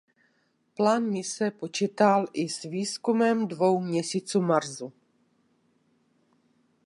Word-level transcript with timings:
Plán 0.75 1.03
mise 1.15 1.47
počítal 1.61 2.21
i 2.33 2.49
s 2.49 2.63
výzkumem 2.63 3.47
dvou 3.47 3.81
měsíců 3.81 4.41
Marsu. 4.41 4.93